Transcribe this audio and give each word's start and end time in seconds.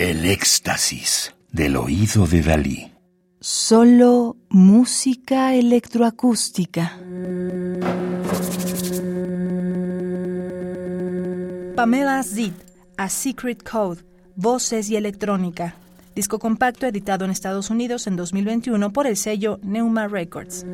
El 0.00 0.24
éxtasis 0.24 1.34
del 1.52 1.76
oído 1.76 2.26
de 2.26 2.40
Dalí. 2.40 2.90
Solo 3.38 4.38
música 4.48 5.54
electroacústica. 5.54 6.96
Pamela 11.76 12.22
Zid, 12.22 12.54
A 12.96 13.10
Secret 13.10 13.62
Code, 13.62 14.00
Voces 14.36 14.88
y 14.88 14.96
Electrónica. 14.96 15.74
Disco 16.14 16.38
compacto 16.38 16.86
editado 16.86 17.26
en 17.26 17.30
Estados 17.30 17.68
Unidos 17.68 18.06
en 18.06 18.16
2021 18.16 18.94
por 18.94 19.06
el 19.06 19.18
sello 19.18 19.60
Neuma 19.62 20.08
Records. 20.08 20.64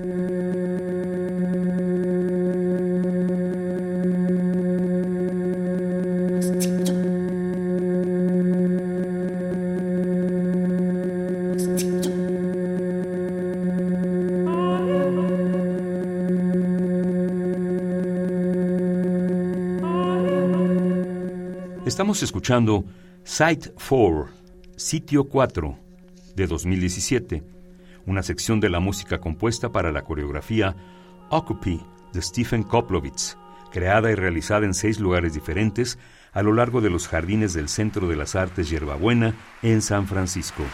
Estamos 21.86 22.20
escuchando 22.24 22.84
Site 23.22 23.70
4, 23.88 24.28
Sitio 24.74 25.22
4, 25.22 25.78
de 26.34 26.48
2017, 26.48 27.44
una 28.06 28.24
sección 28.24 28.58
de 28.58 28.68
la 28.70 28.80
música 28.80 29.18
compuesta 29.18 29.70
para 29.70 29.92
la 29.92 30.02
coreografía 30.02 30.74
Occupy 31.30 31.80
de 32.12 32.22
Stephen 32.22 32.64
Koplowitz, 32.64 33.36
creada 33.70 34.10
y 34.10 34.16
realizada 34.16 34.66
en 34.66 34.74
seis 34.74 34.98
lugares 34.98 35.34
diferentes 35.34 35.96
a 36.32 36.42
lo 36.42 36.54
largo 36.54 36.80
de 36.80 36.90
los 36.90 37.06
jardines 37.06 37.54
del 37.54 37.68
Centro 37.68 38.08
de 38.08 38.16
las 38.16 38.34
Artes 38.34 38.68
Yerbabuena 38.68 39.36
en 39.62 39.80
San 39.80 40.08
Francisco. 40.08 40.64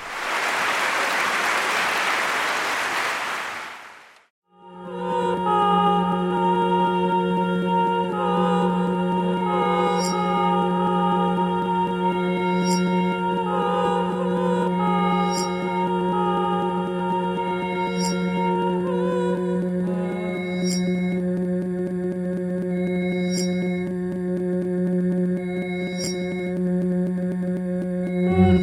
Thank 28.32 28.62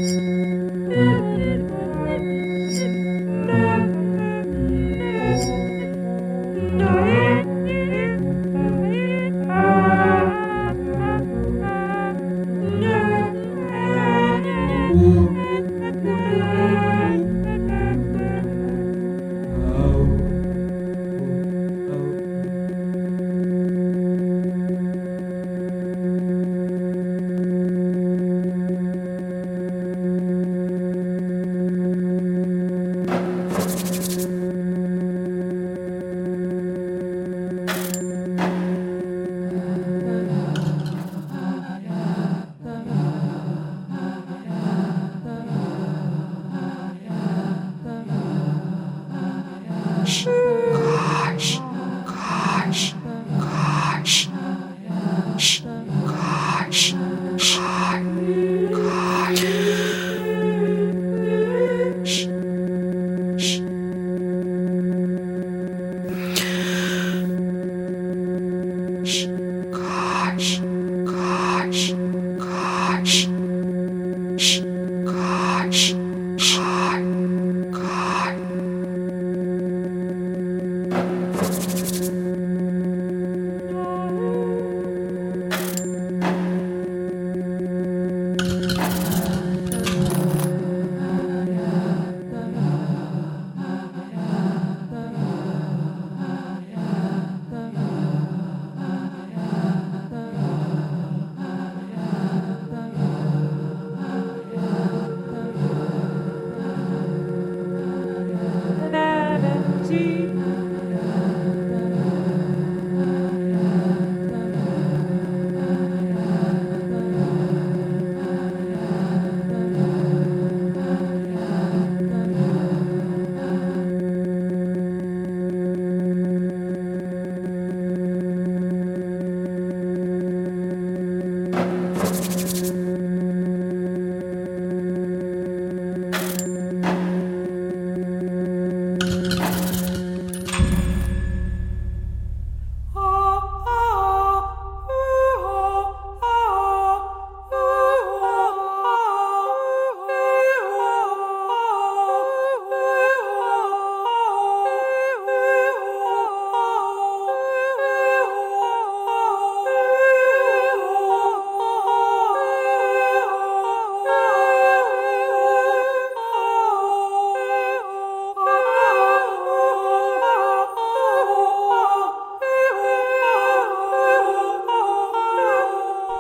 you. 6.82 7.09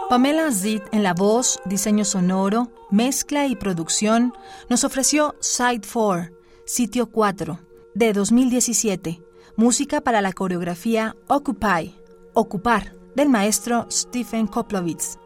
Pamela 0.09 0.51
Zid 0.51 0.81
en 0.91 1.03
la 1.03 1.13
voz, 1.13 1.59
diseño 1.65 2.03
sonoro, 2.03 2.71
mezcla 2.89 3.45
y 3.45 3.56
producción 3.56 4.33
nos 4.67 4.83
ofreció 4.83 5.35
Side 5.39 5.81
4, 5.94 6.35
Sitio 6.65 7.11
4, 7.11 7.59
de 7.94 8.13
2017, 8.13 9.21
música 9.56 10.01
para 10.01 10.21
la 10.21 10.33
coreografía 10.33 11.15
Occupy, 11.27 11.95
Ocupar, 12.33 12.95
del 13.15 13.29
maestro 13.29 13.85
Stephen 13.91 14.47
Koplowitz, 14.47 15.19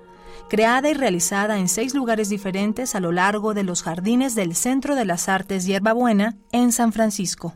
creada 0.49 0.89
y 0.89 0.95
realizada 0.95 1.59
en 1.59 1.69
seis 1.69 1.95
lugares 1.95 2.27
diferentes 2.27 2.93
a 2.93 2.99
lo 2.99 3.13
largo 3.13 3.53
de 3.53 3.63
los 3.63 3.83
jardines 3.83 4.35
del 4.35 4.53
Centro 4.53 4.95
de 4.95 5.05
las 5.05 5.29
Artes 5.29 5.65
Hierbabuena 5.65 6.35
en 6.51 6.73
San 6.73 6.91
Francisco. 6.91 7.55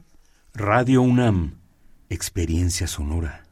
Radio 0.53 1.01
UNAM, 1.01 1.59
Experiencia 2.07 2.87
Sonora. 2.87 3.46